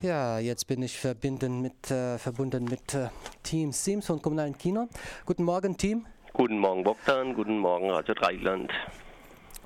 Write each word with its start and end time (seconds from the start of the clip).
Ja, 0.00 0.38
jetzt 0.38 0.68
bin 0.68 0.80
ich 0.82 0.96
verbinden 0.96 1.60
mit, 1.60 1.90
äh, 1.90 2.18
verbunden 2.18 2.66
mit 2.66 2.94
äh, 2.94 3.08
Team 3.42 3.72
Sims 3.72 4.06
von 4.06 4.22
Kommunalen 4.22 4.56
Kino. 4.56 4.86
Guten 5.26 5.42
Morgen, 5.42 5.76
Team. 5.76 6.06
Guten 6.34 6.60
Morgen, 6.60 6.84
Bogdan. 6.84 7.34
Guten 7.34 7.58
Morgen, 7.58 7.90
Radio 7.90 8.14
Dreieckland. 8.14 8.70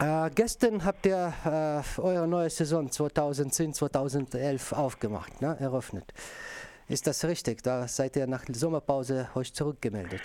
Äh, 0.00 0.30
gestern 0.34 0.86
habt 0.86 1.04
ihr 1.04 1.34
äh, 1.44 2.00
eure 2.00 2.26
neue 2.26 2.48
Saison 2.48 2.88
2010-2011 2.88 4.72
aufgemacht, 4.72 5.42
ne? 5.42 5.54
eröffnet. 5.60 6.14
Ist 6.88 7.06
das 7.06 7.26
richtig? 7.26 7.62
Da 7.62 7.86
seid 7.86 8.16
ihr 8.16 8.26
nach 8.26 8.46
der 8.46 8.54
Sommerpause 8.54 9.28
euch 9.34 9.52
zurückgemeldet. 9.52 10.22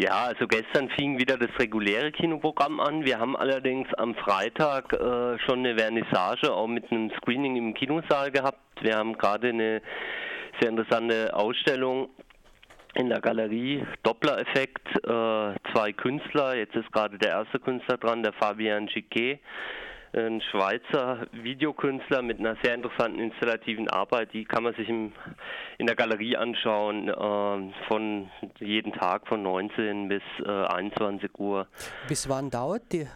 Ja, 0.00 0.26
also 0.26 0.46
gestern 0.46 0.88
fing 0.90 1.18
wieder 1.18 1.36
das 1.36 1.50
reguläre 1.58 2.12
Kinoprogramm 2.12 2.78
an. 2.78 3.04
Wir 3.04 3.18
haben 3.18 3.36
allerdings 3.36 3.92
am 3.94 4.14
Freitag 4.14 4.92
äh, 4.92 5.36
schon 5.40 5.58
eine 5.58 5.76
Vernissage 5.76 6.52
auch 6.52 6.68
mit 6.68 6.88
einem 6.92 7.10
Screening 7.16 7.56
im 7.56 7.74
Kinosaal 7.74 8.30
gehabt. 8.30 8.60
Wir 8.80 8.96
haben 8.96 9.18
gerade 9.18 9.48
eine 9.48 9.82
sehr 10.60 10.70
interessante 10.70 11.34
Ausstellung 11.34 12.10
in 12.94 13.08
der 13.08 13.20
Galerie 13.20 13.84
Doppler-Effekt. 14.04 14.86
Äh, 14.98 15.72
zwei 15.72 15.92
Künstler, 15.92 16.54
jetzt 16.54 16.76
ist 16.76 16.92
gerade 16.92 17.18
der 17.18 17.30
erste 17.30 17.58
Künstler 17.58 17.96
dran, 17.96 18.22
der 18.22 18.34
Fabian 18.34 18.86
Giquet 18.86 19.40
ein 20.12 20.40
Schweizer 20.40 21.26
Videokünstler 21.32 22.22
mit 22.22 22.38
einer 22.38 22.56
sehr 22.62 22.74
interessanten 22.74 23.20
installativen 23.20 23.88
Arbeit. 23.88 24.32
Die 24.32 24.44
kann 24.44 24.62
man 24.62 24.74
sich 24.74 24.88
im, 24.88 25.12
in 25.78 25.86
der 25.86 25.96
Galerie 25.96 26.36
anschauen, 26.36 27.08
äh, 27.08 27.72
von 27.88 28.30
jeden 28.58 28.92
Tag 28.92 29.26
von 29.28 29.42
19 29.42 30.08
bis 30.08 30.22
äh, 30.44 30.48
21 30.48 31.30
Uhr. 31.38 31.66
Bis 32.08 32.28
wann 32.28 32.50
dauert 32.50 32.92
die? 32.92 33.06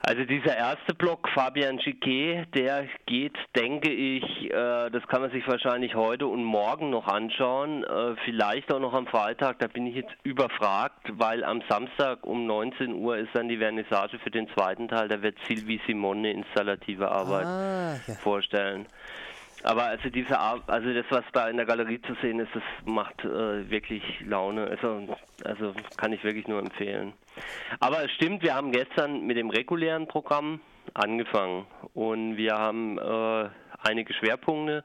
Also 0.00 0.24
dieser 0.24 0.56
erste 0.56 0.94
Block, 0.94 1.28
Fabian 1.34 1.78
Chiquet, 1.78 2.46
der 2.54 2.86
geht, 3.06 3.36
denke 3.56 3.90
ich, 3.90 4.22
äh, 4.44 4.90
das 4.90 5.06
kann 5.08 5.22
man 5.22 5.32
sich 5.32 5.46
wahrscheinlich 5.48 5.96
heute 5.96 6.28
und 6.28 6.44
morgen 6.44 6.90
noch 6.90 7.08
anschauen, 7.08 7.82
äh, 7.82 8.14
vielleicht 8.24 8.72
auch 8.72 8.78
noch 8.78 8.94
am 8.94 9.08
Freitag, 9.08 9.58
da 9.58 9.66
bin 9.66 9.86
ich 9.88 9.96
jetzt 9.96 10.14
überfragt, 10.22 11.08
weil 11.10 11.42
am 11.42 11.62
Samstag 11.68 12.24
um 12.24 12.46
19 12.46 12.94
Uhr 12.94 13.18
ist 13.18 13.30
dann 13.34 13.48
die 13.48 13.58
Vernissage 13.58 14.20
für 14.20 14.30
den 14.30 14.48
zweiten 14.50 14.86
Teil, 14.86 15.08
da 15.08 15.20
wird 15.20 15.36
Silvi 15.46 15.80
Simone 15.86 16.30
installative 16.30 17.10
Arbeit 17.10 17.46
ah, 17.46 17.94
ja. 18.06 18.14
vorstellen. 18.14 18.86
Aber 19.64 19.84
also 19.84 20.08
diese 20.08 20.38
also 20.38 20.94
das, 20.94 21.06
was 21.10 21.24
da 21.32 21.48
in 21.48 21.56
der 21.56 21.66
Galerie 21.66 22.00
zu 22.02 22.14
sehen 22.22 22.38
ist, 22.38 22.54
das 22.54 22.62
macht 22.84 23.24
äh, 23.24 23.68
wirklich 23.70 24.02
Laune. 24.24 24.66
Also, 24.66 25.16
also 25.44 25.74
kann 25.96 26.12
ich 26.12 26.22
wirklich 26.22 26.46
nur 26.46 26.60
empfehlen. 26.60 27.12
Aber 27.80 28.04
es 28.04 28.10
stimmt, 28.12 28.42
wir 28.42 28.54
haben 28.54 28.72
gestern 28.72 29.26
mit 29.26 29.36
dem 29.36 29.50
regulären 29.50 30.06
Programm 30.06 30.60
angefangen 30.94 31.66
und 31.94 32.36
wir 32.36 32.54
haben 32.54 32.98
äh, 32.98 33.48
einige 33.82 34.14
Schwerpunkte 34.14 34.84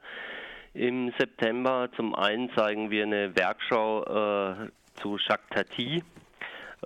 im 0.74 1.12
September. 1.18 1.88
Zum 1.96 2.14
einen 2.14 2.50
zeigen 2.56 2.90
wir 2.90 3.04
eine 3.04 3.34
Werkschau 3.36 4.02
äh, 4.02 4.70
zu 5.00 5.18
Jacques 5.18 5.48
Tati, 5.50 6.02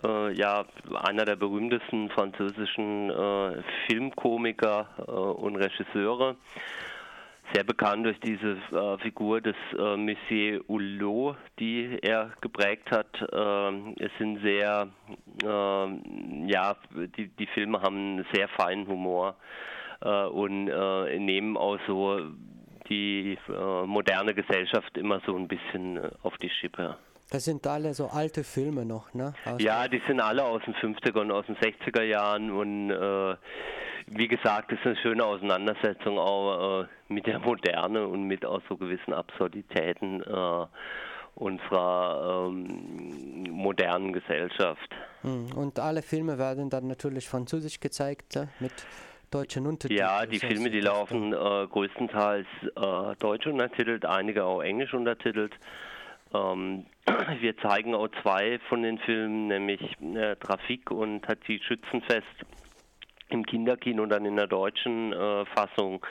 äh, 0.05 0.33
ja 0.33 0.67
einer 1.03 1.25
der 1.25 1.37
berühmtesten 1.37 2.11
französischen 2.11 3.11
äh, 3.11 3.63
Filmkomiker 3.87 4.89
äh, 4.99 5.11
und 5.11 5.57
Regisseure 5.57 6.37
sehr 7.53 7.65
bekannt 7.65 8.07
durch 8.07 8.19
diese 8.21 8.59
äh, 8.73 8.99
Figur 8.99 9.41
des 9.41 9.57
äh, 9.79 9.97
Monsieur 9.97 10.63
Hulot, 10.69 11.37
die 11.59 11.99
er 12.03 12.33
geprägt 12.41 12.91
hat. 12.91 13.09
Äh, 13.21 14.05
es 14.05 14.11
sind 14.19 14.41
sehr, 14.43 14.89
ähm, 15.45 16.49
ja, 16.49 16.77
die, 17.17 17.29
die 17.29 17.47
Filme 17.47 17.81
haben 17.81 17.97
einen 17.97 18.27
sehr 18.33 18.49
feinen 18.49 18.87
Humor 18.87 19.37
äh, 20.01 20.25
und 20.25 20.69
äh, 20.69 21.19
nehmen 21.19 21.57
auch 21.57 21.79
so 21.87 22.21
die 22.89 23.39
äh, 23.49 23.87
moderne 23.87 24.35
Gesellschaft 24.35 24.97
immer 24.97 25.21
so 25.27 25.37
ein 25.37 25.49
bisschen 25.49 26.01
auf 26.23 26.37
die 26.39 26.51
Schippe. 26.51 26.97
Das 27.31 27.45
sind 27.45 27.67
alle 27.67 27.93
so 27.93 28.07
alte 28.07 28.43
Filme 28.43 28.87
noch, 28.87 29.13
ne? 29.13 29.35
Aus 29.45 29.63
ja, 29.63 29.87
die 29.87 30.01
sind 30.07 30.21
alle 30.21 30.45
aus 30.45 30.63
den 30.65 30.75
50er 30.75 31.21
und 31.21 31.31
aus 31.31 31.45
den 31.45 31.57
60er 31.57 32.03
Jahren 32.03 32.51
und 32.51 32.91
wie 34.11 34.29
gesagt, 34.29 34.73
es 34.73 34.79
ist 34.81 34.87
eine 34.87 34.97
schöne 34.97 35.25
Auseinandersetzung 35.25 36.19
auch 36.19 36.83
äh, 36.83 36.87
mit 37.09 37.27
der 37.27 37.39
Moderne 37.39 38.07
und 38.07 38.25
mit 38.25 38.45
auch 38.45 38.63
so 38.69 38.77
gewissen 38.77 39.13
Absurditäten 39.13 40.23
äh, 40.23 40.67
unserer 41.35 42.49
ähm, 42.49 43.45
modernen 43.51 44.13
Gesellschaft. 44.13 44.91
Hm, 45.23 45.53
und 45.57 45.79
alle 45.79 46.03
Filme 46.03 46.39
werden 46.39 46.69
dann 46.71 46.87
natürlich 46.87 47.29
französisch 47.29 47.81
gezeigt 47.81 48.37
äh, 48.37 48.47
mit 48.61 48.73
deutschen 49.31 49.67
Untertiteln. 49.67 49.99
Ja, 49.99 50.27
die 50.27 50.39
Filme, 50.39 50.71
die 50.71 50.81
laufen 50.81 51.33
äh, 51.33 51.67
größtenteils 51.67 52.47
äh, 52.63 53.17
deutsch 53.19 53.47
untertitelt, 53.47 54.05
einige 54.05 54.45
auch 54.45 54.63
englisch 54.63 54.95
untertitelt. 54.95 55.53
Ähm, 56.35 56.87
wir 57.41 57.57
zeigen 57.59 57.95
auch 57.95 58.09
zwei 58.23 58.59
von 58.69 58.83
den 58.83 58.99
Filmen, 58.99 59.49
nämlich 59.49 59.81
äh, 60.15 60.37
Trafik 60.37 60.91
und 60.91 61.23
Tati 61.23 61.61
Schützenfest 61.63 62.27
im 63.29 63.45
Kinderkino 63.45 64.03
und 64.03 64.11
dann 64.11 64.25
in 64.25 64.37
der 64.37 64.47
deutschen 64.47 65.13
äh, 65.13 65.45
Fassung. 65.47 66.05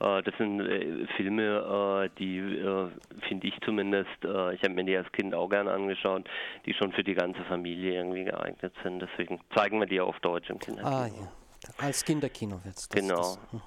Äh, 0.00 0.22
das 0.22 0.34
sind 0.38 0.60
äh, 0.60 1.06
Filme, 1.16 2.04
äh, 2.04 2.18
die 2.18 2.38
äh, 2.38 2.88
finde 3.28 3.46
ich 3.46 3.54
zumindest, 3.64 4.24
äh, 4.24 4.54
ich 4.54 4.62
habe 4.62 4.74
mir 4.74 4.84
die 4.84 4.96
als 4.96 5.10
Kind 5.12 5.34
auch 5.34 5.48
gerne 5.48 5.72
angeschaut, 5.72 6.28
die 6.66 6.74
schon 6.74 6.92
für 6.92 7.04
die 7.04 7.14
ganze 7.14 7.42
Familie 7.44 7.94
irgendwie 7.94 8.24
geeignet 8.24 8.72
sind. 8.82 9.00
Deswegen 9.00 9.40
zeigen 9.54 9.80
wir 9.80 9.86
die 9.86 10.00
auf 10.00 10.18
Deutsch 10.20 10.50
im 10.50 10.58
Kinderkino. 10.58 10.96
Ah 10.96 11.06
ja, 11.06 11.28
als 11.78 12.04
Kinderkino 12.04 12.60
wird 12.64 12.76
es. 12.76 12.88
Genau. 12.88 13.16
Das. 13.16 13.40
Hm. 13.52 13.62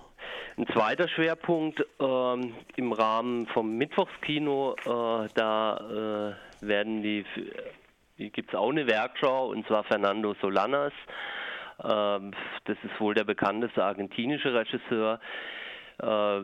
Ein 0.57 0.67
zweiter 0.73 1.07
Schwerpunkt 1.07 1.81
ähm, 2.01 2.53
im 2.75 2.91
Rahmen 2.91 3.47
vom 3.47 3.77
Mittwochskino, 3.77 4.75
da 4.83 6.35
werden 6.59 7.01
die, 7.01 7.23
gibt 8.17 8.49
es 8.49 8.55
auch 8.55 8.69
eine 8.69 8.85
Werkschau 8.85 9.51
und 9.51 9.65
zwar 9.67 9.85
Fernando 9.85 10.35
Solanas. 10.41 10.91
Ähm, 11.83 12.31
das 12.65 12.77
ist 12.83 12.99
wohl 12.99 13.13
der 13.13 13.23
bekannteste 13.23 13.83
argentinische 13.83 14.53
Regisseur. 14.53 15.19
Äh, 16.01 16.41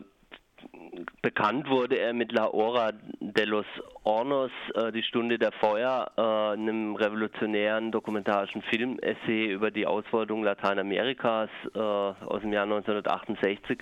bekannt 1.22 1.69
wurde 1.69 1.97
er 2.00 2.13
mit 2.13 2.31
La 2.31 2.46
Hora 2.46 2.91
de 3.19 3.45
los 3.45 3.66
Hornos, 4.03 4.51
äh, 4.74 4.91
die 4.91 5.03
Stunde 5.03 5.38
der 5.38 5.51
Feuer, 5.51 6.12
äh, 6.18 6.22
einem 6.53 6.95
revolutionären 6.95 7.91
dokumentarischen 7.91 8.62
Film-Essay 8.63 9.51
über 9.51 9.69
die 9.69 9.85
Ausbeutung 9.85 10.44
Lateinamerikas 10.44 11.50
aus 11.75 12.41
dem 12.41 12.53
Jahr 12.53 12.63
1968. 12.63 13.79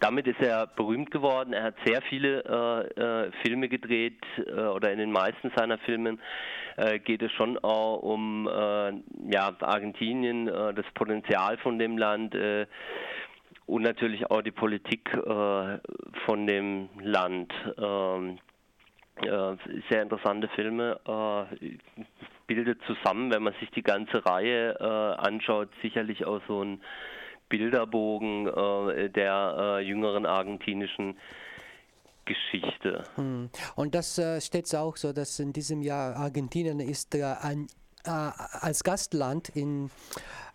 Damit 0.00 0.26
ist 0.26 0.40
er 0.40 0.66
berühmt 0.66 1.10
geworden. 1.10 1.52
Er 1.52 1.64
hat 1.64 1.74
sehr 1.84 2.02
viele 2.02 3.30
Filme 3.42 3.68
gedreht 3.68 4.22
oder 4.46 4.90
in 4.90 4.98
den 4.98 5.12
meisten 5.12 5.52
seiner 5.54 5.78
Filmen 5.78 6.18
geht 7.04 7.22
es 7.22 7.30
schon 7.32 7.58
auch 7.58 8.02
um 8.02 8.48
ja, 9.28 9.52
Argentinien, 9.60 10.46
das 10.46 10.84
Potenzial 10.94 11.56
von 11.58 11.78
dem 11.78 11.96
Land 11.96 12.34
und 13.66 13.82
natürlich 13.82 14.30
auch 14.30 14.42
die 14.42 14.50
Politik 14.50 15.12
äh, 15.14 15.78
von 16.26 16.46
dem 16.46 16.88
Land. 17.00 17.52
Ähm, 17.78 18.38
äh, 19.22 19.56
sehr 19.88 20.02
interessante 20.02 20.48
Filme, 20.48 21.00
äh, 21.06 21.78
bildet 22.46 22.80
zusammen, 22.86 23.32
wenn 23.32 23.42
man 23.42 23.54
sich 23.60 23.70
die 23.70 23.82
ganze 23.82 24.24
Reihe 24.26 24.76
äh, 24.78 25.26
anschaut, 25.26 25.68
sicherlich 25.82 26.26
auch 26.26 26.40
so 26.46 26.62
ein 26.62 26.82
Bilderbogen 27.48 28.48
äh, 28.48 29.08
der 29.10 29.56
äh, 29.58 29.80
jüngeren 29.82 30.26
argentinischen 30.26 31.16
Geschichte. 32.24 33.04
Hm. 33.16 33.50
Und 33.76 33.94
das 33.94 34.18
äh, 34.18 34.40
steht 34.40 34.74
auch 34.74 34.96
so, 34.96 35.12
dass 35.12 35.38
in 35.38 35.52
diesem 35.52 35.82
Jahr 35.82 36.16
Argentinien 36.16 36.80
ist 36.80 37.14
äh, 37.14 37.24
ein 37.40 37.68
äh, 38.06 38.10
als 38.10 38.84
Gastland 38.84 39.48
in 39.50 39.90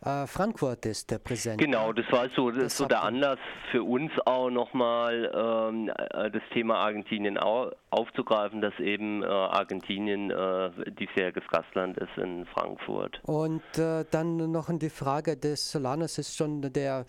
äh, 0.05 0.27
Frankfurt 0.27 0.85
ist 0.85 1.11
der 1.11 1.19
präsent. 1.19 1.59
Genau, 1.59 1.91
das 1.91 2.05
war 2.11 2.29
so, 2.35 2.51
das 2.51 2.77
so 2.77 2.85
der 2.85 3.03
Anlass 3.03 3.39
für 3.71 3.83
uns 3.83 4.11
auch 4.25 4.49
nochmal 4.49 5.31
ähm, 5.33 5.89
äh, 5.89 6.31
das 6.31 6.41
Thema 6.53 6.77
Argentinien 6.77 7.37
au 7.37 7.71
aufzugreifen, 7.91 8.61
dass 8.61 8.77
eben 8.79 9.23
äh, 9.23 9.25
Argentinien 9.25 10.29
äh, 10.29 10.69
diesjähriges 10.91 11.43
Gastland 11.49 11.97
ist 11.97 12.17
in 12.17 12.45
Frankfurt. 12.45 13.19
Und 13.23 13.63
äh, 13.77 14.05
dann 14.11 14.51
noch 14.51 14.69
die 14.71 14.91
Frage 14.91 15.35
des 15.35 15.71
Solanas 15.71 16.19
ist 16.19 16.37
schon 16.37 16.61
der 16.61 17.05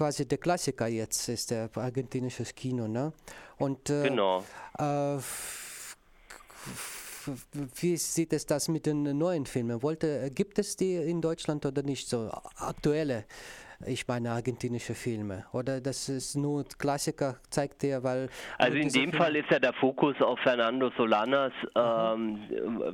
quasi 0.00 0.26
der 0.26 0.38
Klassiker 0.38 0.86
jetzt, 0.86 1.28
ist 1.28 1.50
der 1.50 1.68
argentinische 1.74 2.44
Kino, 2.44 2.88
ne? 2.88 3.12
Und 3.58 3.84
genau 3.84 4.42
wie 7.80 7.96
sieht 7.98 8.32
es 8.32 8.46
das 8.46 8.68
mit 8.68 8.86
den 8.86 9.18
neuen 9.18 9.44
Filmen? 9.44 9.82
Wollte, 9.82 10.30
gibt 10.34 10.58
es 10.58 10.74
die 10.76 10.96
in 10.96 11.20
Deutschland 11.20 11.66
oder 11.66 11.82
nicht 11.82 12.08
so 12.08 12.30
aktuelle 12.56 13.26
ich 13.86 14.06
meine 14.06 14.30
argentinische 14.30 14.94
Filme. 14.94 15.46
Oder 15.52 15.80
das 15.80 16.08
ist 16.08 16.36
nur 16.36 16.64
Klassiker, 16.78 17.36
zeigt 17.48 17.82
dir, 17.82 18.02
weil. 18.02 18.28
Also 18.58 18.76
in 18.76 18.88
dem 18.88 19.10
Filme 19.10 19.16
Fall 19.16 19.36
ist 19.36 19.50
ja 19.50 19.58
der 19.58 19.72
Fokus 19.72 20.20
auf 20.20 20.38
Fernando 20.40 20.90
Solanas, 20.96 21.52
ähm, 21.74 22.40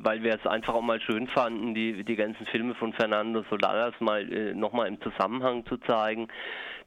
weil 0.04 0.22
wir 0.22 0.34
es 0.34 0.46
einfach 0.46 0.74
auch 0.74 0.82
mal 0.82 1.00
schön 1.00 1.26
fanden, 1.28 1.74
die, 1.74 2.04
die 2.04 2.16
ganzen 2.16 2.46
Filme 2.46 2.74
von 2.76 2.92
Fernando 2.92 3.44
Solanas 3.50 3.94
mal 4.00 4.32
äh, 4.32 4.54
nochmal 4.54 4.86
im 4.86 5.00
Zusammenhang 5.00 5.66
zu 5.66 5.76
zeigen. 5.78 6.28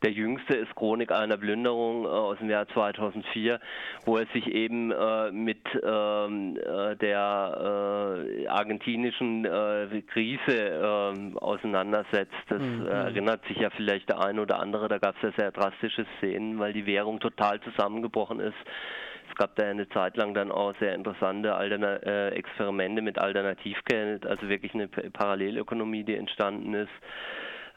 Der 0.01 0.12
jüngste 0.12 0.56
ist 0.56 0.74
Chronik 0.75 1.12
einer 1.12 1.38
Plünderung 1.38 2.06
äh, 2.06 2.07
aus 2.07 2.38
dem 2.38 2.50
Jahr 2.50 2.68
2004, 2.69 3.60
wo 4.06 4.18
er 4.18 4.28
sich 4.28 4.48
eben 4.48 4.92
äh, 4.92 5.31
mit 5.31 5.60
ähm, 5.84 6.57
äh, 6.57 6.96
der 6.96 7.19
argentinischen 8.48 9.44
Krise 9.44 10.40
ähm, 10.48 11.38
auseinandersetzt. 11.38 12.34
Das 12.48 12.62
mhm. 12.62 12.88
erinnert 12.88 13.46
sich 13.46 13.57
ja 13.57 13.69
vielleicht 13.69 14.10
der 14.10 14.19
eine 14.19 14.42
oder 14.42 14.60
andere, 14.60 14.88
da 14.88 14.98
gab 14.98 15.16
es 15.18 15.22
ja 15.22 15.31
sehr 15.38 15.51
drastische 15.51 16.06
Szenen, 16.18 16.60
weil 16.60 16.74
die 16.74 16.86
Währung 16.86 17.19
total 17.19 17.60
zusammengebrochen 17.62 18.40
ist. 18.40 18.57
Es 19.30 19.36
gab 19.36 19.56
da 19.56 19.66
eine 19.66 19.88
Zeit 19.90 20.18
lang 20.18 20.34
dann 20.34 20.51
auch 20.51 20.74
sehr 20.80 20.96
interessante 20.96 21.56
Alterna 21.56 21.98
äh, 21.98 22.30
Experimente 22.30 23.01
mit 23.01 23.19
Alternativgeld, 23.19 24.25
also 24.25 24.50
wirklich 24.50 24.74
eine 24.74 24.88
Parallelökonomie, 24.88 26.04
die 26.04 26.16
entstanden 26.16 26.74
ist 26.74 26.90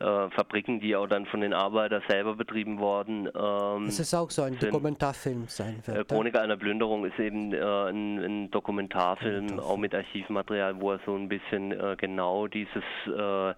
äh, 0.02 0.30
Fabriken, 0.30 0.80
die 0.80 0.96
auch 0.96 1.06
dann 1.06 1.26
von 1.26 1.40
den 1.40 1.54
Arbeitern 1.54 2.02
selber 2.08 2.34
betrieben 2.34 2.78
worden. 2.78 3.28
Ähm, 3.34 3.86
es 3.86 4.00
ist 4.00 4.12
auch 4.14 4.30
so 4.30 4.42
ein 4.42 4.54
sind, 4.54 4.64
Dokumentarfilm 4.64 5.46
sein 5.48 5.82
wird. 5.84 5.98
Äh, 5.98 6.04
Chronik 6.04 6.36
einer 6.36 6.56
Plünderung 6.56 7.04
ist 7.04 7.18
eben 7.18 7.52
äh, 7.52 7.58
ein, 7.58 8.18
ein 8.18 8.50
Dokumentarfilm, 8.50 9.46
Dokumentarfilm, 9.46 9.60
auch 9.60 9.76
mit 9.76 9.94
Archivmaterial, 9.94 10.80
wo 10.80 10.92
er 10.92 11.00
so 11.06 11.14
ein 11.14 11.28
bisschen 11.28 11.72
äh, 11.72 11.96
genau 11.96 12.46
dieses 12.46 12.82
äh, 13.06 13.54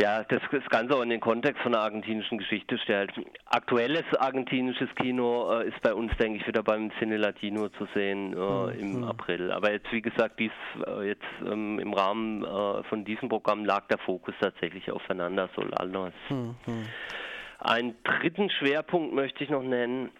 ja, 0.00 0.24
das, 0.24 0.40
das 0.50 0.64
Ganze 0.70 0.96
auch 0.96 1.02
in 1.02 1.10
den 1.10 1.20
Kontext 1.20 1.62
von 1.62 1.72
der 1.72 1.82
argentinischen 1.82 2.38
Geschichte 2.38 2.78
stellt. 2.78 3.12
Aktuelles 3.46 4.04
argentinisches 4.18 4.88
Kino 4.96 5.60
äh, 5.60 5.68
ist 5.68 5.80
bei 5.82 5.92
uns, 5.92 6.10
denke 6.16 6.38
ich, 6.38 6.46
wieder 6.46 6.62
beim 6.62 6.90
Cine 6.98 7.18
Latino 7.18 7.68
zu 7.68 7.86
sehen 7.94 8.32
äh, 8.32 8.36
mhm. 8.36 8.78
im 8.78 8.96
mhm. 8.98 9.04
April. 9.04 9.52
Aber 9.52 9.70
jetzt, 9.70 9.92
wie 9.92 10.02
gesagt, 10.02 10.40
dies, 10.40 10.52
äh, 10.86 11.08
jetzt 11.08 11.24
ähm, 11.46 11.78
im 11.78 11.92
Rahmen 11.92 12.42
äh, 12.42 12.82
von 12.84 13.04
diesem 13.04 13.28
Programm 13.28 13.64
lag 13.64 13.86
der 13.88 13.98
Fokus 13.98 14.34
tatsächlich 14.40 14.90
auf 14.90 15.02
Fernanda 15.02 15.48
Solanos. 15.54 16.14
Mhm. 16.30 16.56
Einen 17.58 17.94
dritten 18.02 18.50
Schwerpunkt 18.50 19.14
möchte 19.14 19.44
ich 19.44 19.50
noch 19.50 19.62
nennen. 19.62 20.10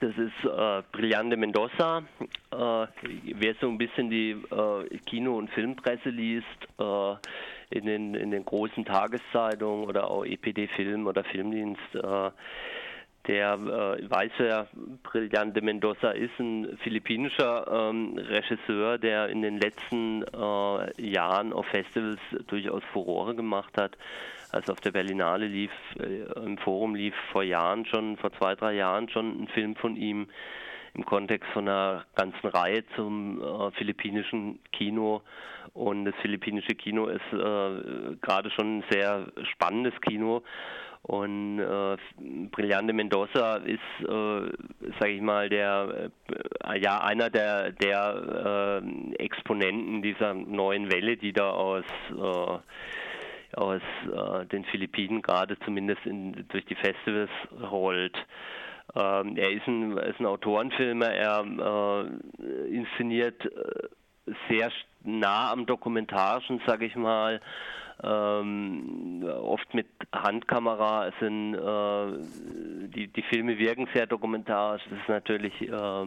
Das 0.00 0.10
ist 0.10 0.44
äh, 0.44 0.82
Brillante 0.92 1.36
Mendoza. 1.36 2.02
Äh, 2.50 2.86
wer 3.34 3.54
so 3.60 3.68
ein 3.68 3.78
bisschen 3.78 4.10
die 4.10 4.30
äh, 4.30 4.98
Kino- 5.06 5.38
und 5.38 5.50
Filmpresse 5.50 6.10
liest, 6.10 6.46
äh, 6.78 7.14
in 7.70 7.86
den, 7.86 8.14
in 8.14 8.30
den 8.30 8.44
großen 8.44 8.84
Tageszeitungen 8.84 9.86
oder 9.86 10.10
auch 10.10 10.24
EPD 10.24 10.68
Film 10.68 11.06
oder 11.06 11.24
Filmdienst, 11.24 11.94
äh, 11.94 12.30
der 13.26 13.54
äh, 13.54 14.10
weiß, 14.10 14.30
wer 14.38 14.68
Brillante 15.02 15.60
Mendoza 15.60 16.10
ist, 16.10 16.38
ein 16.38 16.78
philippinischer 16.82 17.66
ähm, 17.90 18.16
Regisseur, 18.16 18.98
der 18.98 19.28
in 19.28 19.42
den 19.42 19.58
letzten 19.58 20.22
äh, 20.22 21.02
Jahren 21.02 21.52
auf 21.52 21.66
Festivals 21.66 22.20
durchaus 22.46 22.84
Furore 22.92 23.34
gemacht 23.34 23.76
hat. 23.76 23.96
Also 24.52 24.72
auf 24.72 24.80
der 24.80 24.92
Berlinale 24.92 25.46
lief, 25.46 25.72
äh, 25.98 26.22
im 26.40 26.56
Forum 26.58 26.94
lief 26.94 27.14
vor 27.32 27.42
Jahren 27.42 27.84
schon, 27.86 28.16
vor 28.16 28.32
zwei, 28.34 28.54
drei 28.54 28.74
Jahren 28.74 29.08
schon 29.08 29.42
ein 29.42 29.48
Film 29.48 29.74
von 29.74 29.96
ihm 29.96 30.28
im 30.96 31.04
Kontext 31.04 31.48
von 31.52 31.68
einer 31.68 32.04
ganzen 32.14 32.46
Reihe 32.46 32.84
zum 32.94 33.40
äh, 33.42 33.70
philippinischen 33.72 34.58
Kino. 34.72 35.22
Und 35.74 36.06
das 36.06 36.14
philippinische 36.22 36.74
Kino 36.74 37.06
ist 37.06 37.32
äh, 37.32 38.16
gerade 38.22 38.50
schon 38.50 38.78
ein 38.78 38.84
sehr 38.90 39.26
spannendes 39.52 39.94
Kino. 40.00 40.42
Und 41.02 41.60
äh, 41.60 41.96
Brillante 42.50 42.92
Mendoza 42.92 43.56
ist, 43.56 43.78
äh, 44.00 44.50
sage 44.98 45.12
ich 45.12 45.20
mal, 45.20 45.48
der 45.48 46.10
äh, 46.64 46.80
ja 46.80 47.00
einer 47.00 47.30
der, 47.30 47.72
der 47.72 48.82
äh, 48.82 49.14
Exponenten 49.16 50.02
dieser 50.02 50.34
neuen 50.34 50.90
Welle, 50.90 51.16
die 51.16 51.32
da 51.32 51.50
aus 51.50 51.84
äh, 52.10 52.58
aus 53.56 53.82
äh, 54.12 54.46
den 54.46 54.64
Philippinen 54.64 55.22
gerade 55.22 55.58
zumindest 55.60 56.04
in, 56.04 56.44
durch 56.48 56.64
die 56.64 56.74
Festivals 56.74 57.30
rollt. 57.70 58.16
Ähm, 58.96 59.36
er 59.36 59.50
ist 59.50 59.66
ein, 59.66 59.96
ist 59.98 60.20
ein 60.20 60.26
Autorenfilmer, 60.26 61.10
er 61.10 61.44
äh, 61.44 62.74
inszeniert 62.74 63.44
äh, 63.44 64.32
sehr 64.48 64.72
nah 65.04 65.52
am 65.52 65.66
Dokumentarischen, 65.66 66.62
sage 66.66 66.86
ich 66.86 66.96
mal. 66.96 67.40
Ähm, 68.02 69.24
oft 69.40 69.72
mit 69.72 69.86
Handkamera. 70.12 71.08
Es 71.08 71.14
sind, 71.20 71.54
äh, 71.54 72.88
die, 72.88 73.08
die 73.08 73.22
Filme 73.22 73.58
wirken 73.58 73.88
sehr 73.94 74.06
dokumentarisch. 74.06 74.82
Das 74.90 74.98
ist 74.98 75.08
natürlich 75.08 75.54
äh, 75.62 76.06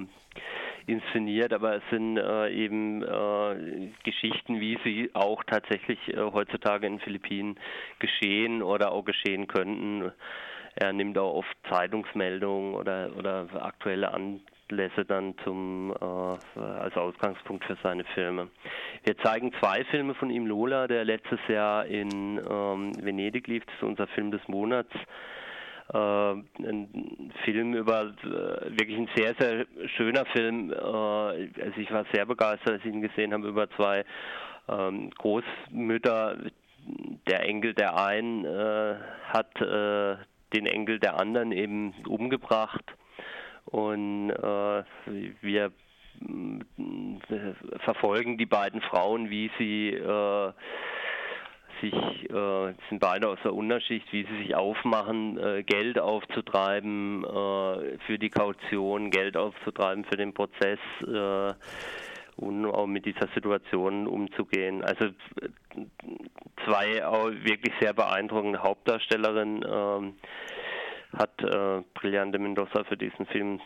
inszeniert, 0.85 1.53
aber 1.53 1.77
es 1.77 1.83
sind 1.91 2.17
äh, 2.17 2.49
eben 2.51 3.03
äh, 3.03 3.89
Geschichten, 4.03 4.59
wie 4.59 4.77
sie 4.83 5.09
auch 5.13 5.43
tatsächlich 5.43 5.99
äh, 6.09 6.17
heutzutage 6.17 6.87
in 6.87 6.93
den 6.93 7.01
Philippinen 7.01 7.59
geschehen 7.99 8.61
oder 8.61 8.91
auch 8.91 9.03
geschehen 9.03 9.47
könnten. 9.47 10.11
Er 10.81 10.93
nimmt 10.93 11.17
auch 11.17 11.33
oft 11.33 11.57
Zeitungsmeldungen 11.69 12.73
oder, 12.73 13.09
oder 13.17 13.45
aktuelle 13.61 14.13
Anlässe 14.13 15.03
dann 15.05 15.35
zum, 15.43 15.93
äh, 15.99 16.59
als 16.59 16.95
Ausgangspunkt 16.95 17.65
für 17.65 17.75
seine 17.83 18.05
Filme. 18.13 18.47
Wir 19.03 19.17
zeigen 19.17 19.51
zwei 19.59 19.83
Filme 19.91 20.13
von 20.13 20.29
ihm, 20.29 20.47
Lola, 20.47 20.87
der 20.87 21.03
letztes 21.03 21.39
Jahr 21.49 21.85
in 21.85 22.37
ähm, 22.37 22.93
Venedig 23.03 23.47
lief, 23.47 23.65
das 23.65 23.75
ist 23.75 23.83
unser 23.83 24.07
Film 24.07 24.31
des 24.31 24.47
Monats. 24.47 24.91
Äh, 25.91 25.97
ein 25.97 27.33
Film 27.43 27.73
über 27.73 28.13
äh, 28.23 28.79
wirklich 28.79 28.97
ein 28.97 29.09
sehr, 29.15 29.35
sehr 29.37 29.65
schöner 29.97 30.23
Film. 30.27 30.71
Äh, 30.71 30.77
also 30.77 31.77
ich 31.77 31.91
war 31.91 32.05
sehr 32.13 32.25
begeistert, 32.25 32.73
als 32.73 32.85
ich 32.85 32.93
ihn 32.93 33.01
gesehen 33.01 33.33
habe, 33.33 33.49
über 33.49 33.69
zwei 33.71 34.05
ähm, 34.69 35.09
Großmütter. 35.09 36.37
Der 37.27 37.43
Enkel 37.43 37.73
der 37.73 37.97
einen 37.97 38.47
hat 39.27 39.53
den 40.53 40.65
Enkel 40.65 40.99
der 40.99 41.19
anderen 41.19 41.51
eben 41.51 41.93
umgebracht. 42.07 42.83
Und 43.65 44.31
äh, 44.31 44.83
wir 45.41 45.71
äh, 46.21 47.53
verfolgen 47.79 48.37
die 48.37 48.45
beiden 48.45 48.81
Frauen, 48.81 49.29
wie 49.29 49.51
sie 49.57 49.89
äh, 49.89 50.51
sich, 51.81 51.93
äh, 52.29 52.73
sind 52.89 52.99
beide 52.99 53.29
aus 53.29 53.39
der 53.43 53.53
Unterschicht, 53.53 54.11
wie 54.11 54.25
sie 54.25 54.43
sich 54.43 54.55
aufmachen, 54.55 55.37
äh, 55.37 55.63
Geld 55.63 55.99
aufzutreiben 55.99 57.23
äh, 57.23 57.97
für 58.05 58.17
die 58.19 58.29
Kaution, 58.29 59.11
Geld 59.11 59.37
aufzutreiben 59.37 60.03
für 60.05 60.17
den 60.17 60.33
Prozess 60.33 60.79
äh, 61.01 61.53
und 62.39 62.65
auch 62.65 62.87
mit 62.87 63.05
dieser 63.05 63.27
Situation 63.33 64.07
umzugehen. 64.07 64.83
Also 64.83 65.09
zwei 66.65 67.05
auch 67.05 67.29
wirklich 67.29 67.73
sehr 67.79 67.93
beeindruckende 67.93 68.61
Hauptdarstellerinnen 68.63 69.65
ähm, 69.69 70.15
hat 71.17 71.41
äh, 71.41 71.81
Brillante 71.93 72.39
Mendoza 72.39 72.83
für 72.85 72.97
diesen 72.97 73.25
Film 73.27 73.59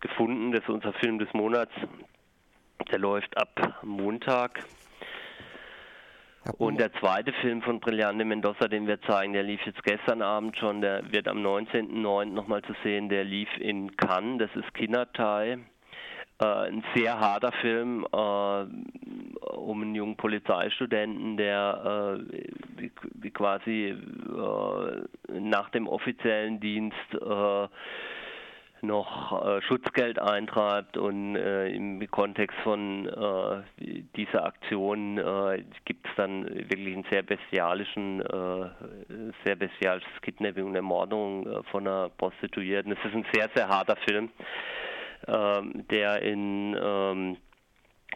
gefunden. 0.00 0.52
Das 0.52 0.62
ist 0.62 0.70
unser 0.70 0.92
Film 0.94 1.18
des 1.18 1.32
Monats. 1.34 1.72
Der 2.90 2.98
läuft 2.98 3.36
ab 3.36 3.80
Montag. 3.82 4.64
Und 6.58 6.78
der 6.78 6.92
zweite 6.94 7.32
Film 7.40 7.62
von 7.62 7.80
Brillante 7.80 8.24
Mendoza, 8.24 8.68
den 8.68 8.86
wir 8.86 9.00
zeigen, 9.02 9.32
der 9.32 9.42
lief 9.42 9.60
jetzt 9.64 9.82
gestern 9.82 10.20
Abend 10.20 10.56
schon, 10.58 10.82
der 10.82 11.10
wird 11.10 11.26
am 11.26 11.38
19.09. 11.38 12.26
nochmal 12.26 12.60
zu 12.62 12.74
sehen, 12.82 13.08
der 13.08 13.24
lief 13.24 13.48
in 13.58 13.96
Cannes, 13.96 14.38
das 14.38 14.62
ist 14.62 14.74
Kindertai. 14.74 15.58
Äh, 16.40 16.46
ein 16.46 16.84
sehr 16.94 17.18
harter 17.18 17.52
Film 17.60 18.04
äh, 18.12 18.64
um 19.56 19.82
einen 19.82 19.94
jungen 19.94 20.16
Polizeistudenten, 20.16 21.36
der 21.36 22.18
äh, 22.80 23.30
quasi 23.30 23.90
äh, 23.90 25.38
nach 25.38 25.70
dem 25.70 25.86
offiziellen 25.86 26.58
Dienst 26.58 26.96
äh, 27.12 27.68
noch 28.82 29.46
äh, 29.46 29.62
Schutzgeld 29.62 30.18
eintreibt 30.18 30.96
und 30.96 31.36
im 31.36 32.06
Kontext 32.10 32.56
von 32.64 33.08
dieser 34.16 34.44
Aktion 34.44 35.16
gibt 35.84 36.06
es 36.06 36.12
dann 36.16 36.44
wirklich 36.44 36.94
einen 36.94 37.06
sehr 37.10 37.22
bestialischen, 37.22 38.22
sehr 39.44 39.56
bestialisches 39.56 40.20
Kidnapping 40.20 40.66
und 40.66 40.74
Ermordung 40.74 41.64
von 41.70 41.86
einer 41.86 42.10
Prostituierten. 42.10 42.92
Es 42.92 42.98
ist 43.04 43.14
ein 43.14 43.26
sehr, 43.32 43.48
sehr 43.54 43.68
harter 43.68 43.96
Film, 44.06 44.30
der 45.26 46.22
in 46.22 46.76
ähm, 46.80 47.36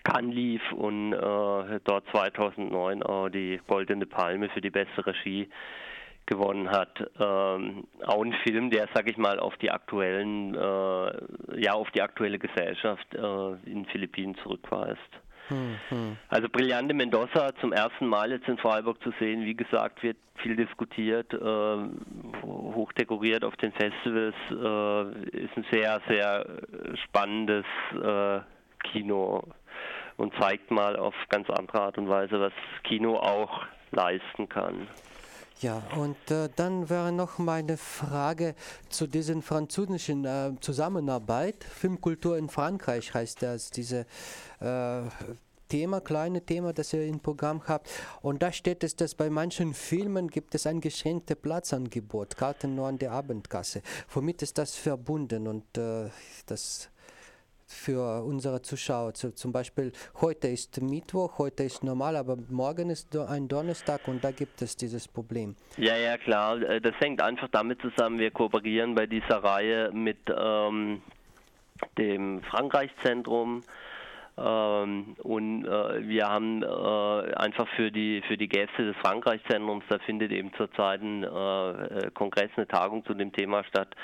Cannes 0.04 0.34
lief 0.34 0.72
und 0.72 1.12
dort 1.12 2.04
2009 2.12 3.02
auch 3.02 3.28
die 3.28 3.60
Goldene 3.66 4.06
Palme 4.06 4.48
für 4.50 4.60
die 4.60 4.70
beste 4.70 5.06
Regie 5.06 5.48
gewonnen 6.28 6.70
hat. 6.70 7.00
Ähm, 7.18 7.88
auch 8.06 8.22
ein 8.22 8.34
Film, 8.44 8.70
der, 8.70 8.88
sag 8.94 9.08
ich 9.08 9.16
mal, 9.16 9.40
auf 9.40 9.56
die 9.56 9.70
aktuellen, 9.70 10.54
äh, 10.54 11.60
ja, 11.60 11.72
auf 11.72 11.90
die 11.90 12.02
aktuelle 12.02 12.38
Gesellschaft 12.38 13.06
äh, 13.14 13.70
in 13.70 13.86
Philippinen 13.86 14.36
zurückweist. 14.42 15.00
Mhm. 15.50 16.16
Also 16.28 16.48
Brillante 16.48 16.94
Mendoza 16.94 17.54
zum 17.60 17.72
ersten 17.72 18.06
Mal 18.06 18.30
jetzt 18.30 18.48
in 18.48 18.58
Freiburg 18.58 19.02
zu 19.02 19.12
sehen, 19.18 19.44
wie 19.44 19.54
gesagt, 19.54 20.02
wird 20.02 20.16
viel 20.36 20.56
diskutiert, 20.56 21.32
äh, 21.32 21.76
hochdekoriert 22.42 23.44
auf 23.44 23.56
den 23.56 23.72
Festivals, 23.72 24.34
äh, 24.50 25.36
ist 25.36 25.56
ein 25.56 25.66
sehr, 25.70 26.00
sehr 26.08 26.46
spannendes 27.04 27.64
äh, 27.94 28.40
Kino 28.90 29.42
und 30.16 30.34
zeigt 30.38 30.70
mal 30.70 30.96
auf 30.96 31.14
ganz 31.28 31.48
andere 31.50 31.80
Art 31.80 31.98
und 31.98 32.08
Weise, 32.08 32.40
was 32.40 32.52
Kino 32.84 33.16
auch 33.16 33.62
leisten 33.90 34.48
kann. 34.48 34.88
Ja, 35.60 35.82
und 35.96 36.30
äh, 36.30 36.48
dann 36.54 36.88
wäre 36.88 37.10
noch 37.10 37.38
meine 37.38 37.76
Frage 37.76 38.54
zu 38.90 39.08
diesen 39.08 39.42
französischen 39.42 40.24
äh, 40.24 40.52
Zusammenarbeit. 40.60 41.64
Filmkultur 41.64 42.38
in 42.38 42.48
Frankreich 42.48 43.12
heißt 43.12 43.42
das, 43.42 43.70
diese 43.70 44.06
äh, 44.60 45.02
Thema, 45.68 46.00
kleine 46.00 46.42
Thema, 46.42 46.72
das 46.72 46.92
ihr 46.92 47.04
im 47.06 47.18
Programm 47.18 47.62
habt. 47.66 47.90
Und 48.22 48.40
da 48.40 48.52
steht 48.52 48.84
es, 48.84 48.94
dass 48.94 49.16
bei 49.16 49.30
manchen 49.30 49.74
Filmen 49.74 50.28
gibt 50.28 50.54
es 50.54 50.64
ein 50.64 50.80
geschränktes 50.80 51.36
Platzangebot, 51.36 52.36
Karten 52.36 52.76
nur 52.76 52.86
an 52.86 52.98
der 52.98 53.10
Abendkasse. 53.10 53.82
Womit 54.10 54.42
ist 54.42 54.58
das 54.58 54.76
verbunden 54.76 55.48
und 55.48 55.76
äh, 55.76 56.08
das 56.46 56.88
für 57.68 58.24
unsere 58.24 58.62
Zuschauer. 58.62 59.14
Zum 59.14 59.52
Beispiel 59.52 59.92
heute 60.20 60.48
ist 60.48 60.80
Mittwoch, 60.80 61.38
heute 61.38 61.64
ist 61.64 61.84
normal, 61.84 62.16
aber 62.16 62.36
morgen 62.48 62.90
ist 62.90 63.14
ein 63.16 63.46
Donnerstag 63.48 64.08
und 64.08 64.24
da 64.24 64.30
gibt 64.30 64.62
es 64.62 64.76
dieses 64.76 65.06
Problem. 65.06 65.54
Ja, 65.76 65.96
ja, 65.96 66.16
klar. 66.16 66.60
Äh, 66.62 66.80
das 66.80 66.94
hängt 66.98 67.22
einfach 67.22 67.48
damit 67.52 67.80
zusammen, 67.82 68.18
wir 68.18 68.30
kooperieren 68.30 68.94
bei 68.94 69.06
dieser 69.06 69.44
Reihe 69.44 69.90
mit 69.92 70.18
ähm, 70.34 71.02
dem 71.98 72.42
Frankreich-Zentrum. 72.42 73.62
Ähm, 74.38 75.16
und 75.22 75.64
äh, 75.64 76.08
wir 76.08 76.26
haben 76.26 76.62
äh, 76.62 77.34
einfach 77.34 77.66
für 77.74 77.90
die 77.90 78.22
für 78.28 78.36
die 78.36 78.48
Gäste 78.48 78.84
des 78.84 78.96
Frankreich-Zentrums, 78.98 79.84
da 79.88 79.98
findet 79.98 80.30
eben 80.30 80.52
zurzeit 80.56 81.02
ein 81.02 81.24
äh, 81.24 82.06
äh 82.06 82.10
Kongress, 82.12 82.50
eine 82.56 82.68
Tagung 82.68 83.04
zu 83.04 83.14
dem 83.14 83.32
Thema 83.32 83.64
statt, 83.64 83.96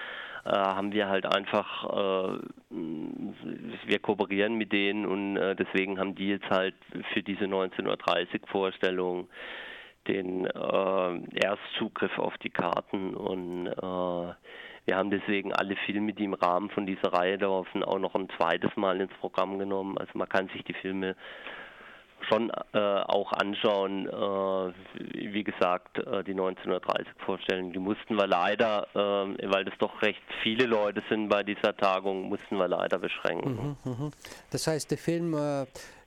äh, 0.45 0.51
haben 0.51 0.93
wir 0.93 1.09
halt 1.09 1.27
einfach, 1.27 1.85
äh, 1.85 2.39
wir 2.71 3.99
kooperieren 4.01 4.55
mit 4.55 4.73
denen 4.73 5.07
und 5.07 5.37
äh, 5.37 5.57
deswegen 5.57 5.99
haben 5.99 6.15
die 6.15 6.29
jetzt 6.29 6.49
halt 6.51 6.75
für 7.13 7.23
diese 7.23 7.45
1930 7.45 8.43
Vorstellung 8.47 9.29
den 10.07 10.47
äh, 10.47 11.45
Erstzugriff 11.45 12.19
auf 12.19 12.37
die 12.39 12.51
Karten 12.51 13.15
und 13.15 13.69
äh, 13.69 14.35
wir 14.87 14.97
haben 14.97 15.11
deswegen 15.11 15.53
alle 15.55 15.77
Filme, 15.87 16.13
die 16.13 16.25
im 16.25 16.35
Rahmen 16.35 16.69
von 16.71 16.85
dieser 16.85 17.13
Reihe 17.13 17.37
laufen, 17.37 17.83
auch 17.83 17.99
noch 17.99 18.15
ein 18.15 18.29
zweites 18.37 18.77
Mal 18.77 19.01
ins 19.01 19.15
Programm 19.15 19.59
genommen. 19.59 19.97
Also 19.97 20.13
man 20.15 20.29
kann 20.29 20.49
sich 20.49 20.63
die 20.65 20.75
Filme 20.75 21.17
schon 22.29 22.51
äh, 22.73 22.79
auch 22.79 23.33
anschauen. 23.33 24.07
Äh, 24.07 25.33
wie 25.33 25.45
gesagt, 25.45 25.99
äh, 25.99 26.25
die 26.25 26.33
1930 26.33 27.07
vorstellen, 27.25 27.73
die 27.73 27.79
mussten 27.79 28.17
wir 28.17 28.27
leider, 28.27 28.87
äh, 28.95 29.51
weil 29.51 29.65
das 29.65 29.75
doch 29.79 30.03
recht 30.03 30.23
viele 30.43 30.67
Leute 30.67 31.03
sind 31.09 31.29
bei 31.29 31.43
dieser 31.43 31.77
Tagung, 31.77 32.29
mussten 32.29 32.57
wir 32.57 32.69
leider 32.69 32.99
beschränken. 32.99 33.77
Mhm, 33.85 33.91
mh. 33.91 34.11
Das 34.51 34.67
heißt, 34.67 34.91
der 34.91 34.99
Film 34.99 35.35
äh, 35.35 35.67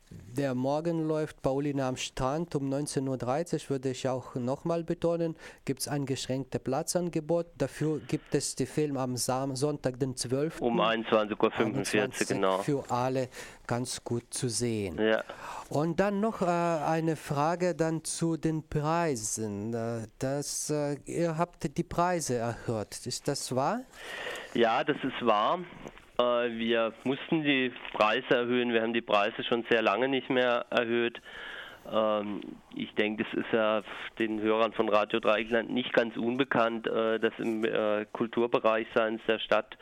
der 0.09 0.55
morgen 0.55 1.07
läuft, 1.07 1.41
Paulina 1.41 1.89
am 1.89 1.97
Strand 1.97 2.55
um 2.55 2.71
19.30 2.71 3.55
Uhr, 3.65 3.69
würde 3.71 3.89
ich 3.89 4.07
auch 4.07 4.35
nochmal 4.35 4.83
betonen, 4.83 5.35
gibt 5.65 5.81
es 5.81 5.87
ein 5.87 6.05
geschränktes 6.05 6.61
Platzangebot. 6.61 7.47
Dafür 7.57 7.99
gibt 8.07 8.33
es 8.33 8.55
den 8.55 8.67
Film 8.67 8.97
am 8.97 9.17
Sonntag, 9.17 9.99
den 9.99 10.15
12. 10.15 10.61
Um 10.61 10.79
21.45 10.79 12.21
Uhr, 12.21 12.27
genau. 12.27 12.57
Für 12.59 12.83
alle 12.89 13.29
ganz 13.65 14.03
gut 14.03 14.33
zu 14.33 14.47
sehen. 14.47 14.97
Ja. 14.99 15.23
Und 15.69 15.99
dann 15.99 16.21
noch 16.21 16.41
äh, 16.41 16.45
eine 16.45 17.15
Frage 17.15 17.75
dann 17.75 18.03
zu 18.03 18.37
den 18.37 18.67
Preisen. 18.67 19.73
Äh, 19.73 20.07
das, 20.19 20.69
äh, 20.69 20.97
ihr 21.05 21.37
habt 21.37 21.77
die 21.77 21.83
Preise 21.83 22.35
erhöht, 22.35 23.05
ist 23.05 23.27
das 23.27 23.53
wahr? 23.53 23.81
Ja, 24.53 24.83
das 24.83 24.97
ist 25.03 25.25
wahr. 25.25 25.59
Äh, 26.19 26.57
wir 26.57 26.93
mussten 27.03 27.43
die 27.43 27.71
Preise 27.93 28.35
erhöhen. 28.35 28.73
Wir 28.73 28.81
haben 28.81 28.93
die 28.93 29.01
Preise 29.01 29.43
schon 29.43 29.63
sehr 29.69 29.81
lange 29.81 30.07
nicht 30.07 30.29
mehr 30.29 30.65
erhöht. 30.69 31.21
Ähm, 31.91 32.41
ich 32.75 32.93
denke, 32.95 33.23
das 33.23 33.33
ist 33.45 33.53
ja 33.53 33.83
den 34.17 34.41
Hörern 34.41 34.73
von 34.73 34.89
Radio 34.89 35.19
Dreieckland 35.19 35.69
nicht 35.69 35.93
ganz 35.93 36.17
unbekannt, 36.17 36.87
äh, 36.87 37.19
dass 37.19 37.33
im 37.37 37.63
äh, 37.63 38.05
Kulturbereich 38.11 38.87
seitens 38.93 39.21
der 39.27 39.39
Stadt 39.39 39.77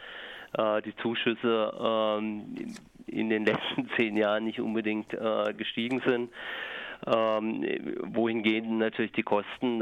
die 0.86 0.96
Zuschüsse 1.02 1.74
ähm, 1.84 2.74
in 3.08 3.30
den 3.30 3.44
letzten 3.46 3.90
zehn 3.98 4.16
Jahren 4.16 4.46
nicht 4.46 4.62
unbedingt 4.62 5.10
gestiegen 5.58 6.02
sind. 6.06 6.32
Ähm, 7.06 7.66
wohingehend 8.14 8.72
natürlich 8.80 9.12
die 9.12 9.24
Kosten 9.24 9.82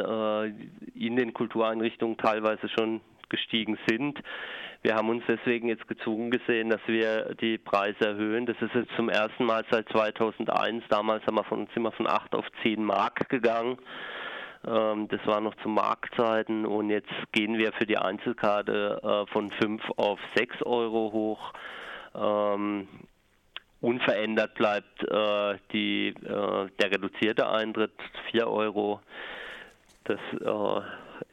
in 0.96 1.16
den 1.16 1.32
Kultureinrichtungen 1.36 2.18
teilweise 2.18 2.70
schon 2.70 3.02
gestiegen 3.30 3.78
sind. 3.88 4.18
Wir 4.84 4.96
haben 4.96 5.08
uns 5.08 5.24
deswegen 5.30 5.70
jetzt 5.70 5.88
gezwungen 5.88 6.30
gesehen, 6.30 6.70
dass 6.70 6.82
wir 6.88 7.36
die 7.36 7.58
Preise 7.58 8.06
erhöhen. 8.06 8.46
Das 8.46 8.58
ist 8.62 8.76
jetzt 8.76 8.94
zum 8.98 9.08
ersten 9.08 9.46
Mal 9.46 9.64
seit 9.72 9.88
2001. 9.88 10.84
Damals 10.90 11.26
haben 11.26 11.36
wir 11.36 11.46
von, 11.46 11.68
sind 11.74 11.84
wir 11.84 11.94
von 11.94 12.06
8 12.06 12.36
auf 12.36 12.46
10 12.64 12.84
Mark 12.84 13.30
gegangen. 13.30 13.78
Ähm, 14.68 15.08
das 15.08 15.26
war 15.26 15.40
noch 15.40 15.56
zu 15.64 15.70
Marktzeiten 15.70 16.66
und 16.66 16.90
jetzt 16.90 17.14
gehen 17.32 17.58
wir 17.58 17.72
für 17.72 17.86
die 17.86 17.98
Einzelkarte 17.98 19.00
äh, 19.02 19.32
von 19.32 19.52
5 19.52 19.82
auf 19.96 20.20
6 20.36 20.64
Euro 20.64 21.14
hoch. 21.14 21.54
Ähm, 22.14 22.90
unverändert 23.80 24.54
bleibt 24.56 25.02
äh, 25.10 25.58
die, 25.72 26.10
äh, 26.10 26.68
der 26.82 26.92
reduzierte 26.92 27.50
Eintritt 27.50 27.94
4 28.32 28.50
Euro. 28.50 29.00
Das 30.04 30.20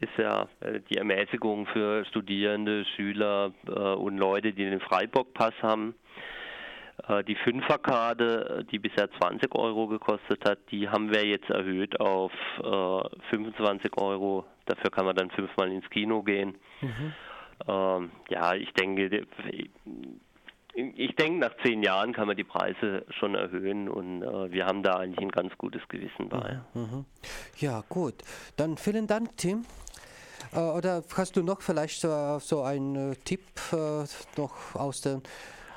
ist 0.01 0.17
ja 0.17 0.49
äh, 0.61 0.81
die 0.91 0.97
Ermäßigung 0.97 1.67
für 1.67 2.05
Studierende, 2.07 2.85
Schüler 2.97 3.53
äh, 3.67 3.71
und 3.71 4.19
Leute, 4.19 4.53
die 4.53 4.65
den 4.65 4.81
Freiburg-Pass 4.81 5.55
haben. 5.63 5.95
Äh, 7.09 7.25
die 7.25 7.37
Fünferkarte, 7.37 8.67
die 8.71 8.79
bisher 8.79 9.11
20 9.21 9.55
Euro 9.55 9.87
gekostet 9.89 10.45
hat, 10.49 10.59
die 10.71 10.89
haben 10.89 11.13
wir 11.13 11.25
jetzt 11.25 11.51
erhöht 11.51 12.01
auf 12.01 12.33
25 13.31 13.97
Euro. 13.97 14.45
Dafür 14.67 14.91
kann 14.91 15.07
man 15.07 15.17
dann 15.17 15.31
fünfmal 15.31 15.71
ins 15.73 15.89
Kino 15.91 16.23
gehen. 16.23 16.57
Mhm. 16.81 17.13
Ähm, 17.69 18.11
ja, 18.29 18.55
ich 18.55 18.73
denke, 18.73 19.27
ich 20.75 21.15
denke, 21.17 21.41
nach 21.41 21.55
zehn 21.63 21.83
Jahren 21.83 22.13
kann 22.13 22.27
man 22.27 22.37
die 22.37 22.45
Preise 22.45 23.05
schon 23.19 23.35
erhöhen 23.35 23.89
und 23.89 24.23
äh, 24.23 24.53
wir 24.53 24.67
haben 24.67 24.83
da 24.83 24.97
eigentlich 24.97 25.21
ein 25.21 25.31
ganz 25.31 25.57
gutes 25.59 25.83
Gewissen 25.89 26.29
bei. 26.29 26.61
Mhm. 26.75 26.81
mhm. 26.83 27.05
Ja, 27.59 27.83
gut. 27.89 28.15
Dann 28.57 28.77
vielen 28.77 29.07
Dank, 29.07 29.37
Tim. 29.37 29.65
Äh, 30.53 30.61
oder 30.61 31.03
hast 31.17 31.37
du 31.37 31.43
noch 31.43 31.61
vielleicht 31.61 32.05
äh, 32.05 32.39
so 32.41 32.63
einen 32.63 33.13
äh, 33.13 33.17
Tipp 33.17 33.43
äh, 33.73 34.05
noch 34.37 34.75
aus 34.75 35.01
den 35.01 35.23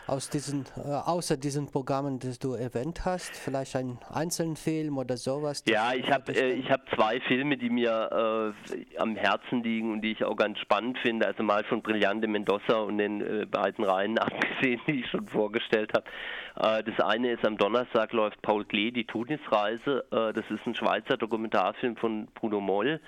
aus 0.07 0.29
diesen, 0.29 0.65
äh, 0.75 0.89
außer 0.89 1.37
diesen 1.37 1.71
Programmen, 1.71 2.19
die 2.19 2.37
du 2.37 2.53
erwähnt 2.53 3.05
hast, 3.05 3.35
vielleicht 3.37 3.75
einen 3.75 3.99
einzelnen 4.09 4.55
Film 4.55 4.97
oder 4.97 5.15
sowas? 5.17 5.63
Ja, 5.67 5.93
ich 5.93 6.09
habe 6.11 6.33
äh, 6.33 6.53
ich 6.53 6.69
hab 6.69 6.81
zwei 6.95 7.21
Filme, 7.21 7.57
die 7.57 7.69
mir 7.69 8.53
äh, 8.69 8.97
am 8.97 9.15
Herzen 9.15 9.63
liegen 9.63 9.93
und 9.93 10.01
die 10.01 10.11
ich 10.11 10.23
auch 10.25 10.35
ganz 10.35 10.59
spannend 10.59 10.97
finde. 10.99 11.25
Also 11.27 11.43
mal 11.43 11.63
von 11.63 11.81
Brillante 11.81 12.27
Mendoza 12.27 12.79
und 12.79 12.97
den 12.97 13.21
äh, 13.21 13.45
beiden 13.45 13.85
Reihen 13.85 14.17
abgesehen, 14.19 14.81
die 14.87 15.01
ich 15.01 15.09
schon 15.09 15.27
vorgestellt 15.27 15.91
habe. 15.95 16.79
Äh, 16.79 16.83
das 16.83 16.99
eine 17.05 17.31
ist 17.31 17.45
am 17.45 17.57
Donnerstag 17.57 18.11
läuft 18.11 18.41
Paul 18.41 18.65
Klee, 18.65 18.91
die 18.91 19.05
Tunisreise. 19.05 20.05
Äh, 20.11 20.33
das 20.33 20.45
ist 20.49 20.65
ein 20.65 20.75
Schweizer 20.75 21.17
Dokumentarfilm 21.17 21.95
von 21.95 22.27
Bruno 22.35 22.59
Moll. 22.59 22.99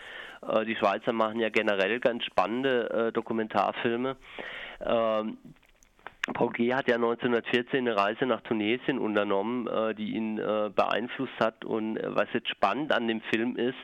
die 0.68 0.76
Schweizer 0.76 1.12
machen 1.12 1.40
ja 1.40 1.50
generell 1.50 2.00
ganz 2.00 2.24
spannende 2.24 3.12
Dokumentarfilme. 3.14 4.16
Paul 6.34 6.52
G. 6.54 6.74
hat 6.74 6.88
ja 6.88 6.96
1914 6.96 7.88
eine 7.88 7.96
Reise 7.96 8.26
nach 8.26 8.42
Tunesien 8.42 8.98
unternommen, 8.98 9.68
äh, 9.68 9.94
die 9.94 10.16
ihn 10.16 10.40
äh, 10.40 10.72
beeinflusst 10.76 11.40
hat. 11.40 11.64
Und 11.64 11.98
äh, 11.98 12.16
was 12.16 12.28
jetzt 12.34 12.50
spannend 12.50 12.92
an 12.92 13.08
dem 13.08 13.22
Film 13.22 13.56
ist, 13.58 13.78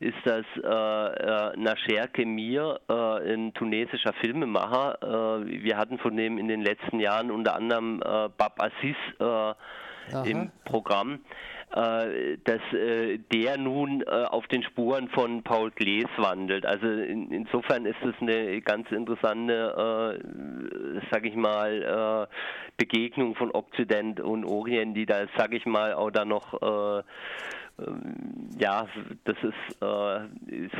ist, 0.00 0.16
dass 0.24 0.44
äh, 0.56 1.56
Nasher 1.56 2.08
Kemir, 2.08 2.80
äh, 2.88 3.34
ein 3.34 3.52
tunesischer 3.54 4.12
Filmemacher, 4.14 5.42
äh, 5.42 5.62
wir 5.62 5.76
hatten 5.76 5.98
von 5.98 6.16
dem 6.16 6.38
in 6.38 6.48
den 6.48 6.62
letzten 6.62 6.98
Jahren 6.98 7.30
unter 7.30 7.54
anderem 7.54 8.00
Bab 8.00 8.60
Assis 8.60 8.96
im 10.24 10.50
Programm, 10.64 11.20
dass 11.72 12.60
äh, 12.72 13.18
der 13.32 13.58
nun 13.58 14.02
äh, 14.02 14.24
auf 14.24 14.46
den 14.48 14.62
Spuren 14.62 15.08
von 15.08 15.42
Paul 15.42 15.70
Glees 15.70 16.08
wandelt. 16.16 16.66
Also 16.66 16.86
in, 16.86 17.30
insofern 17.30 17.86
ist 17.86 18.02
es 18.02 18.14
eine 18.20 18.60
ganz 18.60 18.90
interessante, 18.90 20.20
äh, 20.20 21.00
sag 21.10 21.24
ich 21.24 21.34
mal, 21.34 22.28
äh, 22.28 22.34
Begegnung 22.76 23.34
von 23.34 23.50
Okzident 23.52 24.20
und 24.20 24.44
Orient, 24.44 24.96
die 24.96 25.06
da, 25.06 25.26
sag 25.36 25.54
ich 25.54 25.66
mal, 25.66 25.94
auch 25.94 26.10
da 26.10 26.24
noch 26.24 26.60
äh, 26.60 27.02
ähm, 27.78 28.50
ja, 28.58 28.86
das 29.24 29.36
ist, 29.42 29.82
äh, 29.82 30.24
ist 30.64 30.74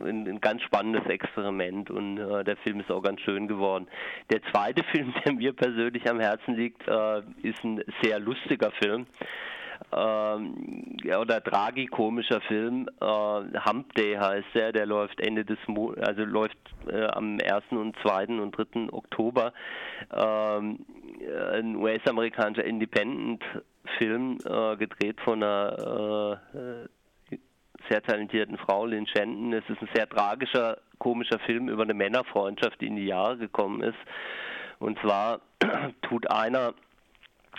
ein, 0.00 0.28
ein, 0.28 0.40
ganz 0.40 0.62
spannendes 0.62 1.04
Experiment 1.06 1.90
und 1.90 2.18
äh, 2.18 2.44
der 2.44 2.56
Film 2.58 2.80
ist 2.80 2.90
auch 2.90 3.02
ganz 3.02 3.20
schön 3.22 3.48
geworden. 3.48 3.88
Der 4.30 4.40
zweite 4.52 4.84
Film, 4.92 5.12
der 5.24 5.32
mir 5.32 5.52
persönlich 5.52 6.08
am 6.08 6.20
Herzen 6.20 6.54
liegt, 6.54 6.86
äh, 6.86 7.18
ist 7.42 7.62
ein 7.64 7.82
sehr 8.02 8.20
lustiger 8.20 8.70
Film. 8.72 9.06
Ja, 9.92 11.20
oder 11.20 11.42
tragikomischer 11.42 12.40
Film. 12.42 12.88
Äh, 13.00 13.04
Hump 13.04 13.94
Day 13.94 14.14
heißt 14.14 14.48
der, 14.54 14.72
der 14.72 14.86
läuft 14.86 15.20
Ende 15.20 15.44
des 15.44 15.58
Mo 15.66 15.94
also 16.00 16.24
läuft 16.24 16.58
äh, 16.88 17.04
am 17.06 17.38
1. 17.40 17.64
und 17.70 17.96
2. 18.02 18.26
und 18.40 18.52
3. 18.52 18.92
Oktober. 18.92 19.52
Ähm, 20.12 20.84
ein 21.52 21.76
US-amerikanischer 21.76 22.64
Independent-Film, 22.64 24.38
äh, 24.44 24.76
gedreht 24.76 25.20
von 25.22 25.42
einer 25.42 26.40
äh, 26.52 27.36
sehr 27.88 28.02
talentierten 28.02 28.58
Frau, 28.58 28.86
Lynn 28.86 29.06
Shenton. 29.06 29.52
Es 29.52 29.64
ist 29.68 29.80
ein 29.80 29.88
sehr 29.94 30.08
tragischer, 30.08 30.78
komischer 30.98 31.38
Film 31.40 31.68
über 31.68 31.82
eine 31.82 31.94
Männerfreundschaft, 31.94 32.80
die 32.80 32.86
in 32.86 32.96
die 32.96 33.06
Jahre 33.06 33.38
gekommen 33.38 33.82
ist. 33.82 33.98
Und 34.78 34.98
zwar 35.00 35.40
tut 36.02 36.30
einer 36.30 36.74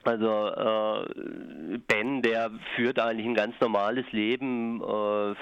also 0.08 0.48
äh, 0.48 1.78
Ben, 1.88 2.22
der 2.22 2.52
führt 2.76 3.00
eigentlich 3.00 3.28
ein 3.28 3.36
ganz 3.36 3.56
normales 3.60 4.06
Leben, 4.12 4.82
äh, 4.82 5.36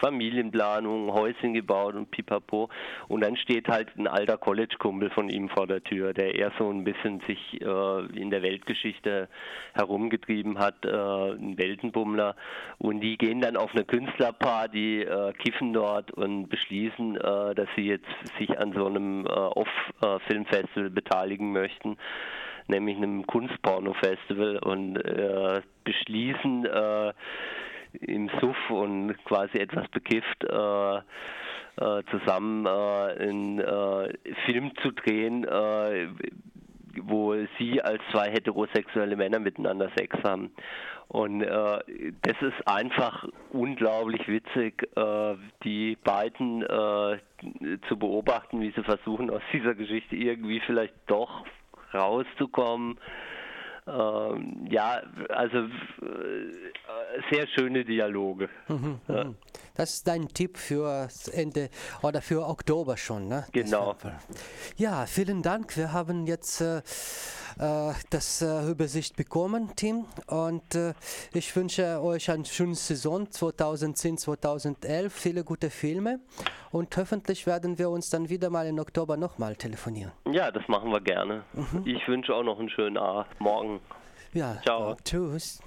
Familienplanung, 0.00 1.12
Häuschen 1.12 1.54
gebaut 1.54 1.94
und 1.94 2.10
pipapo. 2.10 2.68
Und 3.08 3.22
dann 3.22 3.36
steht 3.36 3.68
halt 3.68 3.88
ein 3.96 4.06
alter 4.06 4.36
College-Kumpel 4.36 5.10
von 5.10 5.28
ihm 5.28 5.48
vor 5.48 5.66
der 5.66 5.82
Tür, 5.82 6.14
der 6.14 6.34
eher 6.34 6.52
so 6.58 6.70
ein 6.70 6.84
bisschen 6.84 7.20
sich 7.26 7.60
äh, 7.60 8.06
in 8.16 8.30
der 8.30 8.42
Weltgeschichte 8.42 9.28
herumgetrieben 9.74 10.58
hat, 10.58 10.84
äh, 10.84 10.88
ein 10.88 11.58
Weltenbummler. 11.58 12.36
Und 12.78 13.00
die 13.00 13.18
gehen 13.18 13.40
dann 13.40 13.56
auf 13.56 13.74
eine 13.74 13.84
Künstlerparty, 13.84 15.02
äh, 15.02 15.32
kiffen 15.32 15.72
dort 15.72 16.10
und 16.12 16.48
beschließen, 16.48 17.16
äh, 17.16 17.54
dass 17.54 17.68
sie 17.76 17.86
jetzt 17.86 18.06
sich 18.38 18.58
an 18.58 18.72
so 18.72 18.86
einem 18.86 19.26
Off-Filmfestival 19.26 20.90
beteiligen 20.90 21.52
möchten 21.52 21.96
nämlich 22.66 22.96
einem 22.96 23.26
Kunstporno-Festival 23.26 24.58
und 24.58 24.96
äh, 24.96 25.62
beschließen, 25.84 26.66
äh, 26.66 27.12
im 28.00 28.30
Suff 28.40 28.70
und 28.70 29.14
quasi 29.24 29.58
etwas 29.58 29.86
bekifft 29.88 30.44
äh, 30.44 30.96
äh 30.96 32.02
zusammen 32.10 32.66
äh, 32.66 33.22
einen 33.22 33.60
äh, 33.60 34.12
Film 34.46 34.72
zu 34.82 34.92
drehen, 34.92 35.46
wo 37.00 37.34
sie 37.58 37.80
als 37.80 38.02
zwei 38.10 38.30
heterosexuelle 38.30 39.16
Männer 39.16 39.38
miteinander 39.38 39.90
Sex 39.96 40.16
haben. 40.24 40.50
Und 41.12 41.42
äh, 41.42 41.78
das 42.22 42.36
ist 42.40 42.66
einfach 42.66 43.28
unglaublich 43.50 44.26
witzig, 44.28 44.88
äh, 44.96 45.34
die 45.62 45.98
beiden 46.02 46.62
äh, 46.62 47.18
zu 47.88 47.98
beobachten, 47.98 48.62
wie 48.62 48.70
sie 48.70 48.82
versuchen, 48.82 49.28
aus 49.28 49.42
dieser 49.52 49.74
Geschichte 49.74 50.16
irgendwie 50.16 50.60
vielleicht 50.60 50.94
doch 51.08 51.44
rauszukommen. 51.94 52.98
Ähm, 53.86 54.66
ja, 54.70 55.02
also 55.28 55.58
äh, 55.58 55.68
sehr 57.32 57.48
schöne 57.48 57.84
Dialoge. 57.84 58.48
Mhm, 58.68 59.00
ja. 59.08 59.24
Mhm. 59.24 59.36
Das 59.74 59.94
ist 59.94 60.06
dein 60.06 60.28
Tipp 60.28 60.58
für 60.58 61.08
Ende 61.32 61.70
oder 62.02 62.20
für 62.20 62.46
Oktober 62.46 62.96
schon, 62.96 63.26
ne? 63.28 63.46
Genau. 63.52 63.96
Ja, 64.76 65.06
vielen 65.06 65.42
Dank. 65.42 65.76
Wir 65.76 65.92
haben 65.92 66.26
jetzt 66.26 66.60
äh, 66.60 66.82
das 67.56 68.42
äh, 68.42 68.70
Übersicht 68.70 69.16
bekommen, 69.16 69.70
Tim. 69.76 70.04
Und 70.26 70.74
äh, 70.74 70.94
ich 71.32 71.54
wünsche 71.54 72.02
euch 72.02 72.30
eine 72.30 72.44
schöne 72.44 72.74
Saison 72.74 73.30
2010, 73.30 74.18
2011, 74.18 75.12
viele 75.12 75.44
gute 75.44 75.70
Filme. 75.70 76.20
Und 76.70 76.96
hoffentlich 76.96 77.46
werden 77.46 77.78
wir 77.78 77.90
uns 77.90 78.10
dann 78.10 78.28
wieder 78.28 78.50
mal 78.50 78.66
im 78.66 78.78
Oktober 78.78 79.16
nochmal 79.16 79.56
telefonieren. 79.56 80.12
Ja, 80.30 80.50
das 80.50 80.66
machen 80.68 80.90
wir 80.90 81.00
gerne. 81.00 81.42
Mhm. 81.52 81.82
Ich 81.84 82.06
wünsche 82.08 82.34
auch 82.34 82.42
noch 82.42 82.58
einen 82.58 82.70
schönen. 82.70 82.98
Morgen. 83.38 83.80
Ja, 84.32 84.60
Ciao. 84.62 84.96
tschüss. 85.04 85.60